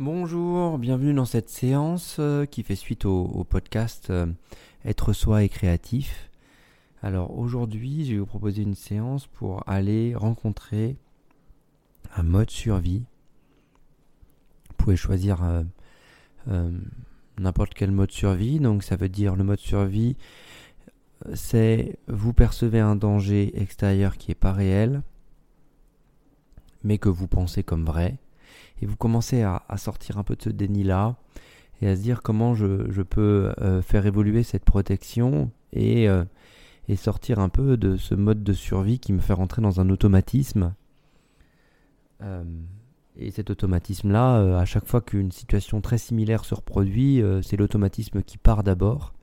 Bonjour, 0.00 0.78
bienvenue 0.78 1.14
dans 1.14 1.24
cette 1.24 1.48
séance 1.48 2.16
euh, 2.18 2.46
qui 2.46 2.64
fait 2.64 2.74
suite 2.74 3.04
au, 3.04 3.46
podcast 3.48 4.10
euh, 4.10 4.26
Être 4.84 5.12
soi 5.12 5.44
et 5.44 5.48
créatif. 5.48 6.32
Alors 7.00 7.38
aujourd'hui, 7.38 8.04
je 8.04 8.14
vais 8.14 8.18
vous 8.18 8.26
proposer 8.26 8.62
une 8.62 8.74
séance 8.74 9.28
pour 9.28 9.62
aller 9.68 10.16
rencontrer 10.16 10.96
un 12.16 12.24
mode 12.24 12.50
survie. 12.50 13.04
Vous 14.70 14.74
pouvez 14.78 14.96
choisir 14.96 15.44
euh, 16.48 16.72
n'importe 17.38 17.74
quel 17.74 17.92
mode 17.92 18.10
survie. 18.10 18.58
Donc 18.58 18.82
ça 18.82 18.96
veut 18.96 19.08
dire 19.08 19.36
le 19.36 19.44
mode 19.44 19.60
survie, 19.60 20.16
c'est 21.34 22.00
vous 22.08 22.32
percevez 22.32 22.80
un 22.80 22.96
danger 22.96 23.56
extérieur 23.60 24.16
qui 24.16 24.32
n'est 24.32 24.34
pas 24.34 24.52
réel, 24.52 25.04
mais 26.82 26.98
que 26.98 27.08
vous 27.08 27.28
pensez 27.28 27.62
comme 27.62 27.84
vrai 27.84 28.18
et 28.80 28.86
vous 28.86 28.96
commencez 28.96 29.42
à, 29.42 29.62
sortir 29.76 30.18
un 30.18 30.24
peu 30.24 30.36
de 30.36 30.42
ce 30.42 30.50
déni-là 30.50 31.16
et 31.80 31.88
à 31.88 31.96
se 31.96 32.02
dire 32.02 32.22
comment 32.22 32.54
je, 32.54 33.02
peux 33.02 33.52
euh, 33.60 33.82
faire 33.82 34.06
évoluer 34.06 34.42
cette 34.42 34.64
protection 34.64 35.50
euh, 35.76 36.24
et, 36.88 36.96
sortir 36.96 37.38
un 37.38 37.48
peu 37.48 37.76
de 37.76 37.96
ce 37.96 38.14
mode 38.14 38.42
de 38.42 38.52
survie 38.52 38.98
qui 38.98 39.12
me 39.12 39.20
fait 39.20 39.32
rentrer 39.32 39.62
dans 39.62 39.80
un 39.80 39.90
automatisme. 39.90 40.74
Euh, 42.22 42.44
et 43.16 43.30
cet 43.30 43.50
automatisme-là, 43.50 44.58
à 44.58 44.64
chaque 44.64 44.86
fois 44.86 45.00
qu'une 45.00 45.30
situation 45.30 45.80
très 45.80 45.98
similaire 45.98 46.44
se 46.44 46.54
reproduit, 46.54 47.22
c'est 47.42 47.56
l'automatisme 47.56 48.22
qui 48.22 48.38
part 48.38 48.64
d'abord 48.64 49.14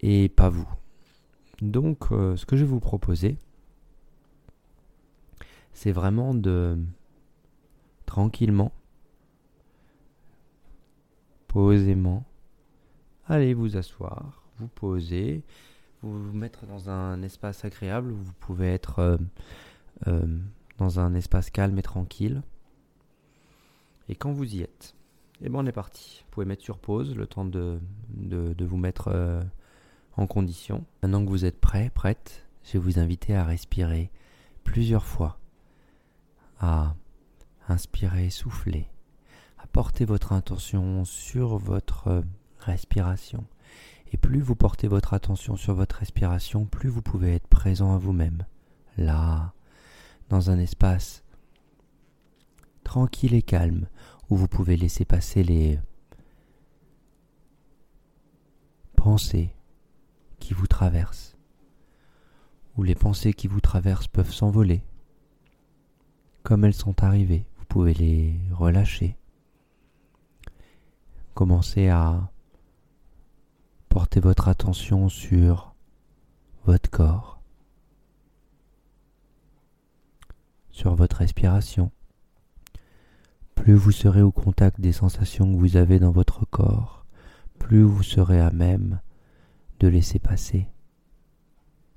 et 0.00 0.28
pas 0.28 0.48
vous. 0.48 0.68
Donc, 1.62 2.06
ce 2.10 2.44
que 2.44 2.56
je 2.56 2.64
vais 2.64 2.70
vous 2.70 2.80
proposer, 2.80 3.38
c'est 5.72 5.92
vraiment 5.92 6.34
de 6.34 6.76
tranquillement, 8.14 8.70
posément. 11.48 12.24
Allez 13.26 13.54
vous 13.54 13.76
asseoir, 13.76 14.44
vous 14.60 14.68
poser, 14.68 15.42
vous 16.00 16.22
vous 16.22 16.32
mettre 16.32 16.64
dans 16.64 16.90
un 16.90 17.22
espace 17.24 17.64
agréable 17.64 18.12
où 18.12 18.16
vous 18.16 18.32
pouvez 18.34 18.72
être 18.72 19.00
euh, 19.00 19.16
euh, 20.06 20.38
dans 20.78 21.00
un 21.00 21.12
espace 21.14 21.50
calme 21.50 21.76
et 21.76 21.82
tranquille. 21.82 22.44
Et 24.08 24.14
quand 24.14 24.30
vous 24.30 24.54
y 24.54 24.62
êtes, 24.62 24.94
et 25.40 25.46
eh 25.46 25.48
ben 25.48 25.58
on 25.58 25.66
est 25.66 25.72
parti. 25.72 26.22
Vous 26.24 26.30
pouvez 26.30 26.46
mettre 26.46 26.62
sur 26.62 26.78
pause 26.78 27.16
le 27.16 27.26
temps 27.26 27.44
de, 27.44 27.80
vous 28.60 28.76
mettre 28.76 29.08
euh, 29.08 29.42
en 30.16 30.28
condition. 30.28 30.84
Maintenant 31.02 31.24
que 31.24 31.30
vous 31.30 31.44
êtes 31.44 31.60
prêt, 31.60 31.90
prête, 31.92 32.46
je 32.62 32.74
vais 32.74 32.78
vous 32.78 33.00
inviter 33.00 33.34
à 33.34 33.42
respirer 33.42 34.12
plusieurs 34.62 35.04
fois, 35.04 35.40
Inspirez, 37.68 38.30
soufflez. 38.30 38.88
Apportez 39.58 40.04
votre 40.04 40.32
intention 40.32 41.04
sur 41.04 41.56
votre 41.56 42.22
respiration. 42.58 43.44
Et 44.12 44.16
plus 44.16 44.40
vous 44.40 44.54
portez 44.54 44.86
votre 44.86 45.14
attention 45.14 45.56
sur 45.56 45.74
votre 45.74 45.96
respiration, 45.96 46.66
plus 46.66 46.88
vous 46.88 47.02
pouvez 47.02 47.34
être 47.34 47.48
présent 47.48 47.94
à 47.94 47.98
vous-même. 47.98 48.44
Là, 48.96 49.54
dans 50.28 50.50
un 50.50 50.58
espace 50.58 51.24
tranquille 52.84 53.34
et 53.34 53.42
calme, 53.42 53.88
où 54.28 54.36
vous 54.36 54.46
pouvez 54.46 54.76
laisser 54.76 55.04
passer 55.04 55.42
les 55.42 55.80
pensées 58.94 59.54
qui 60.38 60.54
vous 60.54 60.66
traversent, 60.66 61.36
où 62.76 62.82
les 62.82 62.94
pensées 62.94 63.32
qui 63.32 63.48
vous 63.48 63.60
traversent 63.60 64.08
peuvent 64.08 64.32
s'envoler, 64.32 64.84
comme 66.42 66.64
elles 66.64 66.74
sont 66.74 67.02
arrivées 67.02 67.46
pouvez 67.74 67.94
les 67.94 68.38
relâcher. 68.52 69.16
Commencez 71.34 71.88
à 71.88 72.30
porter 73.88 74.20
votre 74.20 74.46
attention 74.46 75.08
sur 75.08 75.74
votre 76.66 76.88
corps, 76.88 77.42
sur 80.70 80.94
votre 80.94 81.16
respiration. 81.16 81.90
Plus 83.56 83.74
vous 83.74 83.90
serez 83.90 84.22
au 84.22 84.30
contact 84.30 84.80
des 84.80 84.92
sensations 84.92 85.52
que 85.52 85.58
vous 85.58 85.76
avez 85.76 85.98
dans 85.98 86.12
votre 86.12 86.46
corps, 86.48 87.04
plus 87.58 87.82
vous 87.82 88.04
serez 88.04 88.38
à 88.38 88.52
même 88.52 89.00
de 89.80 89.88
laisser 89.88 90.20
passer 90.20 90.68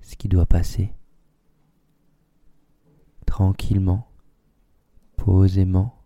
ce 0.01 0.15
qui 0.15 0.27
doit 0.27 0.47
passer 0.47 0.91
tranquillement 3.27 4.06
posément, 5.17 6.01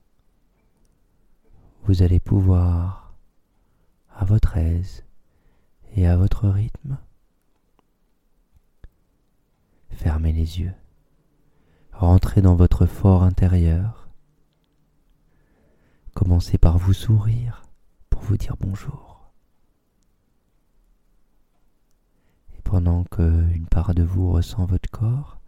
vous 1.84 2.02
allez 2.02 2.20
pouvoir, 2.20 3.14
à 4.16 4.26
votre 4.26 4.58
aise 4.58 5.04
et 5.96 6.08
à 6.08 6.18
votre 6.18 6.50
rythme, 6.50 6.98
fermer 9.92 10.34
les 10.34 10.60
yeux, 10.60 10.74
rentrer 11.94 12.42
dans 12.42 12.56
votre 12.56 12.86
fort 12.88 13.24
intérieur, 13.24 14.10
commencez 16.14 16.58
par 16.58 16.78
vous 16.78 16.94
sourire 16.94 17.64
pour 18.10 18.22
vous 18.24 18.38
dire 18.38 18.56
bonjour. 18.60 19.32
Et 22.58 22.62
pendant 22.64 23.04
qu'une 23.04 23.68
part 23.70 23.94
de 23.94 24.04
vous 24.04 24.32
ressent 24.32 24.66
votre 24.66 24.90
corps, 24.90 25.40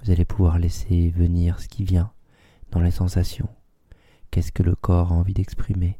vous 0.00 0.10
allez 0.10 0.24
pouvoir 0.24 0.58
laisser 0.58 1.10
venir 1.10 1.60
ce 1.60 1.68
qui 1.68 1.84
vient 1.84 2.12
les 2.80 2.90
sensations. 2.90 3.48
Qu'est-ce 4.30 4.52
que 4.52 4.62
le 4.62 4.74
corps 4.74 5.12
a 5.12 5.14
envie 5.14 5.34
d'exprimer? 5.34 5.98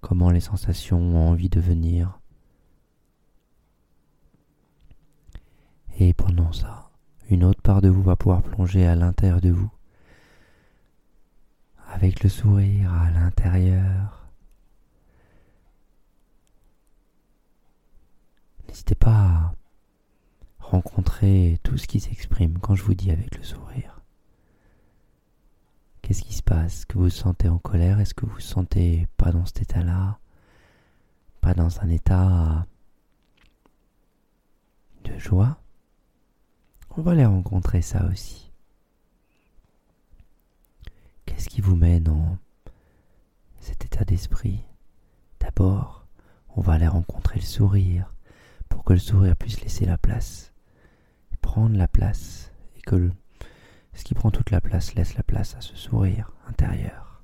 Comment 0.00 0.30
les 0.30 0.40
sensations 0.40 0.98
ont 0.98 1.28
envie 1.30 1.48
de 1.48 1.60
venir? 1.60 2.18
Et 5.98 6.12
pendant 6.14 6.52
ça, 6.52 6.90
une 7.30 7.44
autre 7.44 7.62
part 7.62 7.82
de 7.82 7.88
vous 7.88 8.02
va 8.02 8.16
pouvoir 8.16 8.42
plonger 8.42 8.86
à 8.86 8.96
l'intérieur 8.96 9.40
de 9.40 9.50
vous, 9.50 9.70
avec 11.92 12.22
le 12.22 12.28
sourire 12.28 12.92
à 12.92 13.10
l'intérieur. 13.10 14.26
N'hésitez 18.66 18.94
pas 18.94 19.10
à 19.10 19.54
rencontrer 20.58 21.60
tout 21.62 21.76
ce 21.76 21.86
qui 21.86 22.00
s'exprime 22.00 22.58
quand 22.58 22.74
je 22.74 22.82
vous 22.82 22.94
dis 22.94 23.10
avec 23.10 23.36
le 23.36 23.44
sourire. 23.44 24.01
Qu'est-ce 26.12 26.24
qui 26.24 26.34
se 26.34 26.42
passe? 26.42 26.74
Est-ce 26.74 26.84
que 26.84 26.98
vous 26.98 27.04
vous 27.04 27.08
sentez 27.08 27.48
en 27.48 27.56
colère? 27.56 27.98
Est-ce 27.98 28.12
que 28.12 28.26
vous 28.26 28.34
vous 28.34 28.40
sentez 28.40 29.08
pas 29.16 29.32
dans 29.32 29.46
cet 29.46 29.62
état-là? 29.62 30.18
Pas 31.40 31.54
dans 31.54 31.80
un 31.80 31.88
état 31.88 32.66
de 35.04 35.16
joie? 35.16 35.56
On 36.90 37.00
va 37.00 37.12
aller 37.12 37.24
rencontrer 37.24 37.80
ça 37.80 38.04
aussi. 38.10 38.52
Qu'est-ce 41.24 41.48
qui 41.48 41.62
vous 41.62 41.76
met 41.76 41.98
dans 41.98 42.36
cet 43.60 43.86
état 43.86 44.04
d'esprit? 44.04 44.66
D'abord, 45.40 46.06
on 46.56 46.60
va 46.60 46.74
aller 46.74 46.88
rencontrer 46.88 47.38
le 47.38 47.46
sourire. 47.46 48.12
Pour 48.68 48.84
que 48.84 48.92
le 48.92 48.98
sourire 48.98 49.34
puisse 49.34 49.62
laisser 49.62 49.86
la 49.86 49.96
place, 49.96 50.52
prendre 51.40 51.74
la 51.74 51.88
place 51.88 52.52
et 52.76 52.82
que 52.82 53.10
ce 53.94 54.04
qui 54.04 54.14
prend 54.14 54.30
toute 54.30 54.50
la 54.50 54.60
place 54.60 54.94
laisse 54.94 55.14
la 55.14 55.22
place 55.22 55.54
à 55.54 55.60
ce 55.60 55.76
sourire 55.76 56.32
intérieur. 56.48 57.22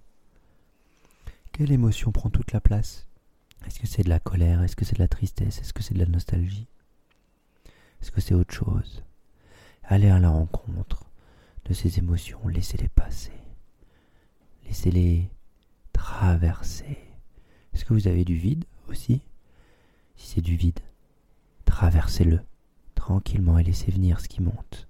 Quelle 1.52 1.72
émotion 1.72 2.12
prend 2.12 2.30
toute 2.30 2.52
la 2.52 2.60
place? 2.60 3.06
Est-ce 3.66 3.80
que 3.80 3.86
c'est 3.86 4.04
de 4.04 4.08
la 4.08 4.20
colère? 4.20 4.62
Est-ce 4.62 4.76
que 4.76 4.84
c'est 4.84 4.94
de 4.96 5.02
la 5.02 5.08
tristesse? 5.08 5.60
Est-ce 5.60 5.72
que 5.72 5.82
c'est 5.82 5.94
de 5.94 5.98
la 5.98 6.06
nostalgie? 6.06 6.68
Est-ce 8.00 8.12
que 8.12 8.20
c'est 8.20 8.34
autre 8.34 8.54
chose? 8.54 9.02
Allez 9.82 10.08
à 10.08 10.20
la 10.20 10.30
rencontre 10.30 11.04
de 11.64 11.74
ces 11.74 11.98
émotions, 11.98 12.46
laissez-les 12.46 12.88
passer. 12.88 13.32
Laissez-les 14.66 15.30
traverser. 15.92 16.98
Est-ce 17.72 17.84
que 17.84 17.94
vous 17.94 18.08
avez 18.08 18.24
du 18.24 18.36
vide 18.36 18.64
aussi? 18.88 19.22
Si 20.16 20.34
c'est 20.34 20.40
du 20.40 20.56
vide, 20.56 20.80
traversez-le 21.64 22.40
tranquillement 22.94 23.58
et 23.58 23.64
laissez 23.64 23.90
venir 23.90 24.20
ce 24.20 24.28
qui 24.28 24.42
monte 24.42 24.87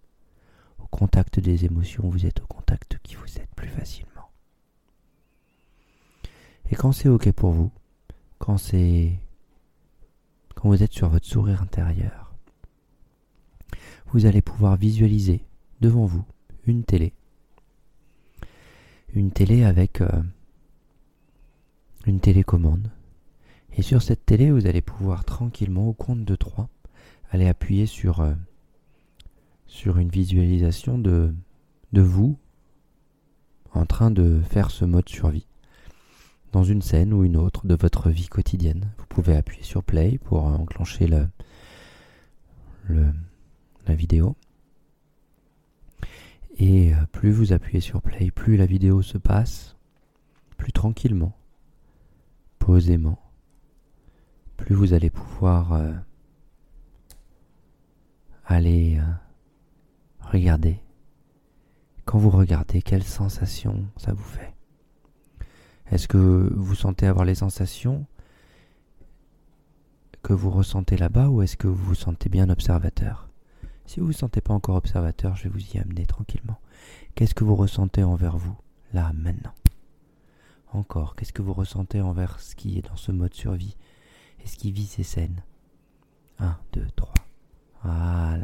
contact 0.90 1.40
des 1.40 1.64
émotions, 1.64 2.08
vous 2.08 2.26
êtes 2.26 2.40
au 2.40 2.46
contact 2.46 2.98
qui 3.02 3.14
vous 3.14 3.38
êtes 3.38 3.54
plus 3.54 3.68
facilement. 3.68 4.30
Et 6.70 6.74
quand 6.74 6.92
c'est 6.92 7.08
ok 7.08 7.32
pour 7.32 7.52
vous, 7.52 7.70
quand 8.38 8.58
c'est 8.58 9.18
quand 10.54 10.68
vous 10.68 10.82
êtes 10.82 10.92
sur 10.92 11.08
votre 11.08 11.26
sourire 11.26 11.62
intérieur, 11.62 12.34
vous 14.06 14.26
allez 14.26 14.42
pouvoir 14.42 14.76
visualiser 14.76 15.44
devant 15.80 16.04
vous 16.04 16.24
une 16.66 16.84
télé. 16.84 17.12
Une 19.14 19.30
télé 19.30 19.64
avec 19.64 20.00
euh, 20.00 20.22
une 22.06 22.20
télécommande. 22.20 22.90
Et 23.76 23.82
sur 23.82 24.02
cette 24.02 24.26
télé, 24.26 24.50
vous 24.50 24.66
allez 24.66 24.82
pouvoir 24.82 25.24
tranquillement, 25.24 25.88
au 25.88 25.92
compte 25.92 26.24
de 26.24 26.34
3, 26.34 26.68
aller 27.30 27.46
appuyer 27.46 27.86
sur 27.86 28.20
euh, 28.20 28.34
sur 29.68 29.98
une 29.98 30.08
visualisation 30.08 30.98
de, 30.98 31.32
vous 31.92 32.36
en 33.72 33.86
train 33.86 34.10
de 34.10 34.40
faire 34.40 34.70
ce 34.70 34.84
mode 34.84 35.08
survie 35.08 35.46
dans 36.52 36.64
une 36.64 36.82
scène 36.82 37.12
ou 37.12 37.24
une 37.24 37.36
autre 37.36 37.66
de 37.66 37.76
votre 37.76 38.10
vie 38.10 38.28
quotidienne. 38.28 38.90
Vous 38.98 39.06
pouvez 39.06 39.36
appuyer 39.36 39.62
sur 39.62 39.84
play 39.84 40.18
pour 40.18 40.44
enclencher 40.44 41.06
le, 41.06 41.28
la 43.86 43.94
vidéo. 43.94 44.34
Et 46.56 46.92
euh, 46.92 46.96
plus 47.12 47.30
vous 47.30 47.52
appuyez 47.52 47.80
sur 47.80 48.02
play, 48.02 48.30
plus 48.30 48.56
la 48.56 48.66
vidéo 48.66 49.02
se 49.02 49.18
passe, 49.18 49.76
plus 50.56 50.72
tranquillement, 50.72 51.36
posément, 52.58 53.20
plus 54.56 54.74
vous 54.74 54.92
allez 54.92 55.10
pouvoir 55.10 55.74
euh, 55.74 55.92
aller 58.44 58.98
euh, 58.98 59.27
regarder. 60.28 60.80
Quand 62.04 62.18
vous 62.18 62.30
regardez, 62.30 62.82
quelle 62.82 63.04
sensation 63.04 63.86
ça 63.96 64.12
vous 64.12 64.24
fait? 64.24 64.54
Est-ce 65.90 66.08
que 66.08 66.52
vous 66.54 66.74
sentez 66.74 67.06
avoir 67.06 67.24
les 67.24 67.34
sensations 67.34 68.06
que 70.22 70.32
vous 70.32 70.50
ressentez 70.50 70.96
là-bas 70.96 71.28
ou 71.28 71.42
est-ce 71.42 71.56
que 71.56 71.68
vous 71.68 71.84
vous 71.84 71.94
sentez 71.94 72.28
bien 72.28 72.50
observateur? 72.50 73.28
Si 73.86 74.00
vous 74.00 74.06
ne 74.06 74.12
vous 74.12 74.18
sentez 74.18 74.42
pas 74.42 74.52
encore 74.52 74.76
observateur, 74.76 75.34
je 75.34 75.44
vais 75.44 75.48
vous 75.48 75.66
y 75.74 75.78
amener 75.78 76.04
tranquillement. 76.04 76.58
Qu'est-ce 77.14 77.34
que 77.34 77.44
vous 77.44 77.56
ressentez 77.56 78.04
envers 78.04 78.36
vous, 78.36 78.56
là, 78.92 79.12
maintenant? 79.14 79.54
Encore, 80.72 81.16
qu'est-ce 81.16 81.32
que 81.32 81.40
vous 81.40 81.54
ressentez 81.54 82.02
envers 82.02 82.40
ce 82.40 82.54
qui 82.54 82.78
est 82.78 82.86
dans 82.86 82.96
ce 82.96 83.12
mode 83.12 83.32
survie 83.32 83.76
et 84.44 84.46
ce 84.46 84.56
qui 84.56 84.72
vit 84.72 84.86
ces 84.86 85.02
scènes? 85.02 85.42
1, 86.38 86.58
2, 86.74 86.86
3. 86.94 87.14
Voilà. 87.82 88.37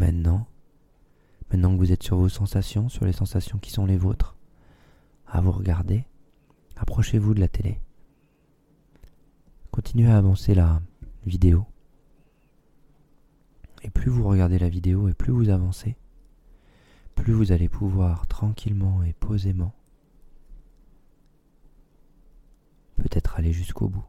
Maintenant, 0.00 0.46
maintenant 1.50 1.74
que 1.74 1.76
vous 1.76 1.92
êtes 1.92 2.02
sur 2.02 2.16
vos 2.16 2.30
sensations, 2.30 2.88
sur 2.88 3.04
les 3.04 3.12
sensations 3.12 3.58
qui 3.58 3.70
sont 3.70 3.84
les 3.84 3.98
vôtres, 3.98 4.34
à 5.26 5.42
vous 5.42 5.52
regarder, 5.52 6.06
approchez-vous 6.76 7.34
de 7.34 7.40
la 7.40 7.48
télé. 7.48 7.82
Continuez 9.70 10.10
à 10.10 10.16
avancer 10.16 10.54
la 10.54 10.80
vidéo. 11.26 11.66
Et 13.82 13.90
plus 13.90 14.10
vous 14.10 14.26
regardez 14.26 14.58
la 14.58 14.70
vidéo 14.70 15.06
et 15.06 15.12
plus 15.12 15.32
vous 15.32 15.50
avancez, 15.50 15.98
plus 17.14 17.34
vous 17.34 17.52
allez 17.52 17.68
pouvoir 17.68 18.26
tranquillement 18.26 19.02
et 19.02 19.12
posément 19.12 19.74
peut-être 22.96 23.38
aller 23.38 23.52
jusqu'au 23.52 23.88
bout, 23.88 24.06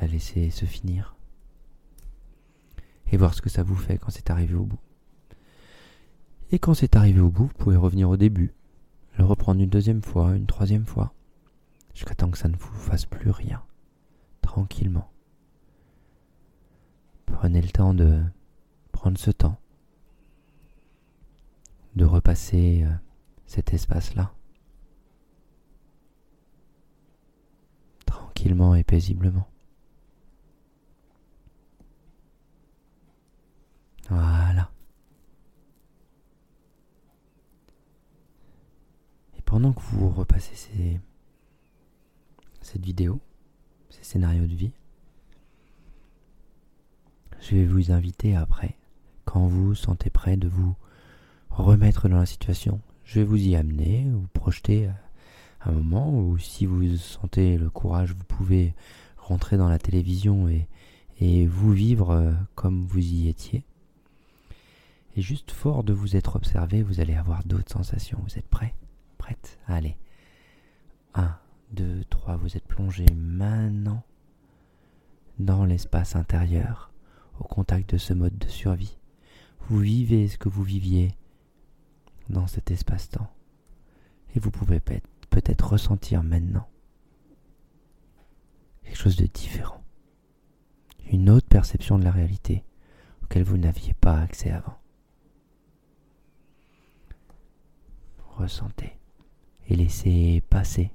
la 0.00 0.06
laisser 0.06 0.50
se 0.50 0.66
finir 0.66 1.16
et 3.10 3.16
voir 3.16 3.34
ce 3.34 3.42
que 3.42 3.50
ça 3.50 3.62
vous 3.62 3.76
fait 3.76 3.98
quand 3.98 4.10
c'est 4.10 4.30
arrivé 4.30 4.54
au 4.54 4.64
bout. 4.64 4.80
Et 6.50 6.58
quand 6.58 6.74
c'est 6.74 6.96
arrivé 6.96 7.20
au 7.20 7.30
bout, 7.30 7.46
vous 7.46 7.54
pouvez 7.54 7.76
revenir 7.76 8.08
au 8.08 8.16
début, 8.16 8.54
le 9.18 9.24
reprendre 9.24 9.60
une 9.60 9.70
deuxième 9.70 10.02
fois, 10.02 10.34
une 10.34 10.46
troisième 10.46 10.86
fois, 10.86 11.12
jusqu'à 11.94 12.14
temps 12.14 12.30
que 12.30 12.38
ça 12.38 12.48
ne 12.48 12.56
vous 12.56 12.74
fasse 12.74 13.06
plus 13.06 13.30
rien 13.30 13.62
tranquillement. 14.42 15.10
Prenez 17.26 17.60
le 17.60 17.70
temps 17.70 17.94
de 17.94 18.22
prendre 18.92 19.18
ce 19.18 19.30
temps, 19.30 19.58
de 21.96 22.04
repasser 22.04 22.84
euh, 22.84 22.94
cet 23.46 23.72
espace-là, 23.74 24.32
tranquillement 28.06 28.74
et 28.74 28.84
paisiblement. 28.84 29.48
Voilà. 34.08 34.70
Et 39.36 39.42
pendant 39.42 39.72
que 39.72 39.80
cette 42.60 42.84
vidéo, 42.84 43.20
ces 43.90 44.04
scénarios 44.04 44.46
de 44.46 44.54
vie. 44.54 44.72
Je 47.40 47.56
vais 47.56 47.64
vous 47.64 47.92
inviter 47.92 48.34
après, 48.34 48.76
quand 49.24 49.46
vous 49.46 49.74
sentez 49.74 50.10
prêt 50.10 50.36
de 50.36 50.48
vous 50.48 50.74
remettre 51.50 52.08
dans 52.08 52.18
la 52.18 52.26
situation, 52.26 52.80
je 53.04 53.20
vais 53.20 53.24
vous 53.24 53.36
y 53.36 53.54
amener, 53.54 54.06
vous 54.10 54.26
projeter 54.32 54.88
un 55.64 55.72
moment 55.72 56.10
où 56.10 56.38
si 56.38 56.66
vous 56.66 56.96
sentez 56.96 57.58
le 57.58 57.70
courage, 57.70 58.12
vous 58.12 58.24
pouvez 58.24 58.74
rentrer 59.16 59.56
dans 59.56 59.68
la 59.68 59.78
télévision 59.78 60.48
et, 60.48 60.68
et 61.20 61.46
vous 61.46 61.72
vivre 61.72 62.10
euh, 62.10 62.32
comme 62.54 62.84
vous 62.86 63.00
y 63.00 63.28
étiez. 63.28 63.64
Et 65.16 65.22
juste 65.22 65.52
fort 65.52 65.84
de 65.84 65.92
vous 65.92 66.16
être 66.16 66.36
observé, 66.36 66.82
vous 66.82 67.00
allez 67.00 67.14
avoir 67.14 67.44
d'autres 67.44 67.72
sensations. 67.72 68.18
Vous 68.26 68.36
êtes 68.38 68.48
prêts? 68.48 68.74
Prête 69.16 69.58
Allez. 69.66 69.96
1, 71.14 71.38
2, 71.72 72.04
3, 72.04 72.36
vous 72.36 72.56
êtes 72.56 72.66
plongé 72.66 73.06
maintenant 73.14 74.02
dans 75.38 75.64
l'espace 75.64 76.16
intérieur, 76.16 76.92
au 77.40 77.44
contact 77.44 77.90
de 77.94 77.98
ce 77.98 78.12
mode 78.12 78.38
de 78.38 78.48
survie. 78.48 78.98
Vous 79.68 79.78
vivez 79.78 80.28
ce 80.28 80.38
que 80.38 80.48
vous 80.48 80.62
viviez 80.62 81.16
dans 82.28 82.46
cet 82.46 82.70
espace-temps. 82.70 83.30
Et 84.34 84.40
vous 84.40 84.50
pouvez 84.50 84.80
peut-être 84.80 85.72
ressentir 85.72 86.22
maintenant 86.22 86.68
quelque 88.82 88.96
chose 88.96 89.16
de 89.16 89.26
différent. 89.26 89.82
Une 91.10 91.30
autre 91.30 91.48
perception 91.48 91.98
de 91.98 92.04
la 92.04 92.10
réalité 92.10 92.64
auquel 93.22 93.42
vous 93.42 93.56
n'aviez 93.56 93.94
pas 93.94 94.20
accès 94.20 94.50
avant. 94.50 94.78
Ressentez 98.36 98.98
et 99.68 99.76
laissez 99.76 100.42
passer 100.50 100.90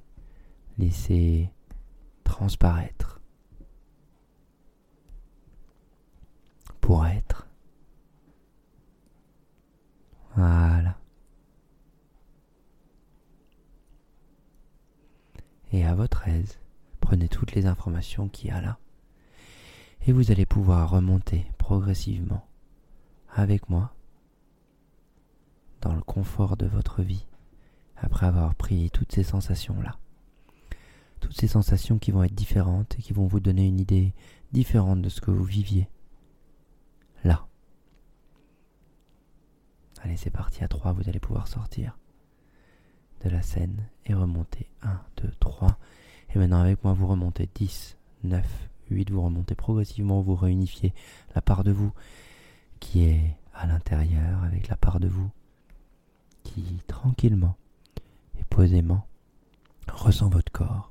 laissez 0.80 1.50
transparaître 2.24 3.20
pour 6.80 7.06
être. 7.06 7.46
Voilà. 10.34 10.96
Et 15.72 15.84
à 15.84 15.94
votre 15.94 16.26
aise, 16.28 16.58
prenez 17.00 17.28
toutes 17.28 17.52
les 17.52 17.66
informations 17.66 18.28
qu'il 18.28 18.48
y 18.48 18.52
a 18.52 18.60
là. 18.60 18.78
Et 20.06 20.12
vous 20.12 20.30
allez 20.32 20.46
pouvoir 20.46 20.90
remonter 20.90 21.46
progressivement 21.58 22.46
avec 23.32 23.68
moi 23.68 23.94
dans 25.82 25.94
le 25.94 26.00
confort 26.00 26.56
de 26.56 26.66
votre 26.66 27.02
vie 27.02 27.26
après 27.96 28.26
avoir 28.26 28.54
pris 28.54 28.90
toutes 28.90 29.12
ces 29.12 29.22
sensations-là 29.22 29.98
toutes 31.20 31.38
ces 31.38 31.48
sensations 31.48 31.98
qui 31.98 32.10
vont 32.10 32.22
être 32.22 32.34
différentes 32.34 32.96
et 32.98 33.02
qui 33.02 33.12
vont 33.12 33.26
vous 33.26 33.40
donner 33.40 33.66
une 33.66 33.80
idée 33.80 34.12
différente 34.52 35.02
de 35.02 35.08
ce 35.08 35.20
que 35.20 35.30
vous 35.30 35.44
viviez. 35.44 35.88
Là. 37.24 37.46
Allez, 40.02 40.16
c'est 40.16 40.30
parti 40.30 40.64
à 40.64 40.68
3, 40.68 40.92
vous 40.92 41.08
allez 41.08 41.20
pouvoir 41.20 41.46
sortir 41.46 41.96
de 43.22 43.28
la 43.28 43.42
scène 43.42 43.86
et 44.06 44.14
remonter 44.14 44.66
1, 44.82 44.98
2, 45.18 45.32
3. 45.40 45.78
Et 46.34 46.38
maintenant 46.38 46.60
avec 46.60 46.82
moi, 46.82 46.94
vous 46.94 47.06
remontez 47.06 47.48
10, 47.54 47.98
9, 48.24 48.68
8, 48.90 49.10
vous 49.10 49.22
remontez 49.22 49.54
progressivement, 49.54 50.22
vous 50.22 50.34
réunifiez 50.34 50.94
la 51.34 51.42
part 51.42 51.64
de 51.64 51.72
vous 51.72 51.92
qui 52.80 53.04
est 53.04 53.36
à 53.54 53.66
l'intérieur 53.66 54.42
avec 54.42 54.68
la 54.68 54.76
part 54.76 55.00
de 55.00 55.08
vous 55.08 55.30
qui 56.42 56.62
tranquillement 56.86 57.56
et 58.38 58.44
posément 58.44 59.06
ressent 59.88 60.30
votre 60.30 60.50
corps 60.50 60.89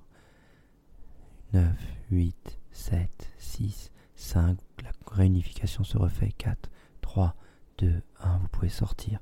9, 1.54 1.66
8, 2.12 2.60
7, 2.72 3.10
6, 3.40 3.92
5. 4.16 4.58
La 4.84 4.92
réunification 5.12 5.84
se 5.84 5.98
refait. 5.98 6.32
4, 6.38 6.70
3, 7.02 7.36
2, 7.80 8.02
1. 8.22 8.38
Vous 8.38 8.48
pouvez 8.50 8.70
sortir. 8.70 9.20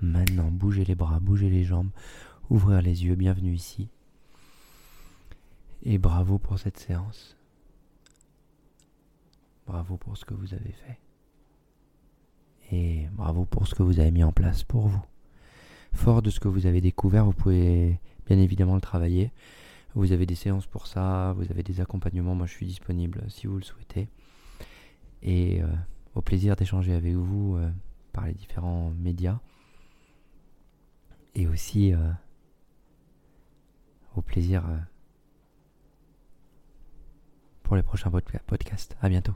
Maintenant, 0.00 0.50
bougez 0.50 0.84
les 0.84 0.94
bras, 0.94 1.20
bougez 1.20 1.50
les 1.50 1.64
jambes, 1.64 1.90
ouvrir 2.48 2.80
les 2.80 3.04
yeux. 3.04 3.16
Bienvenue 3.16 3.52
ici. 3.52 3.88
Et 5.82 5.98
bravo 5.98 6.38
pour 6.38 6.58
cette 6.58 6.78
séance. 6.78 7.36
Bravo 9.66 9.98
pour 9.98 10.16
ce 10.16 10.24
que 10.24 10.34
vous 10.34 10.54
avez 10.54 10.72
fait. 10.72 10.98
Et 12.72 13.08
bravo 13.12 13.44
pour 13.44 13.66
ce 13.66 13.74
que 13.74 13.82
vous 13.82 14.00
avez 14.00 14.10
mis 14.10 14.24
en 14.24 14.32
place 14.32 14.62
pour 14.62 14.88
vous. 14.88 15.04
Fort 15.92 16.22
de 16.22 16.30
ce 16.30 16.40
que 16.40 16.48
vous 16.48 16.66
avez 16.66 16.80
découvert, 16.80 17.24
vous 17.24 17.32
pouvez 17.32 18.00
bien 18.26 18.38
évidemment 18.38 18.74
le 18.74 18.80
travailler. 18.80 19.32
Vous 19.94 20.12
avez 20.12 20.26
des 20.26 20.34
séances 20.34 20.66
pour 20.66 20.86
ça, 20.86 21.32
vous 21.36 21.50
avez 21.50 21.62
des 21.62 21.80
accompagnements, 21.80 22.34
moi 22.34 22.46
je 22.46 22.52
suis 22.52 22.66
disponible 22.66 23.24
si 23.28 23.46
vous 23.46 23.56
le 23.56 23.62
souhaitez. 23.62 24.08
Et 25.22 25.62
euh, 25.62 25.66
au 26.14 26.22
plaisir 26.22 26.56
d'échanger 26.56 26.92
avec 26.92 27.14
vous 27.14 27.56
euh, 27.56 27.70
par 28.12 28.26
les 28.26 28.34
différents 28.34 28.90
médias. 28.90 29.40
Et 31.34 31.46
aussi 31.46 31.92
euh, 31.92 32.10
au 34.16 34.22
plaisir 34.22 34.64
pour 37.62 37.76
les 37.76 37.82
prochains 37.82 38.10
podcasts. 38.10 38.96
À 39.00 39.08
bientôt. 39.08 39.34